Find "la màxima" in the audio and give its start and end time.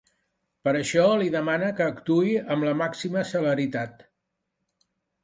2.69-3.23